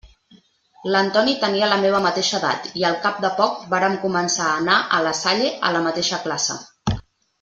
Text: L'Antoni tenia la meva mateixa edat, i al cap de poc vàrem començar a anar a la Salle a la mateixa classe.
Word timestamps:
L'Antoni 0.93 1.35
tenia 1.43 1.67
la 1.73 1.77
meva 1.83 1.99
mateixa 2.05 2.39
edat, 2.39 2.65
i 2.83 2.87
al 2.89 2.97
cap 3.03 3.19
de 3.27 3.31
poc 3.41 3.61
vàrem 3.75 3.99
començar 4.07 4.49
a 4.49 4.57
anar 4.63 4.79
a 4.99 5.03
la 5.09 5.13
Salle 5.21 5.53
a 5.69 5.73
la 5.77 5.83
mateixa 5.91 6.21
classe. 6.25 6.59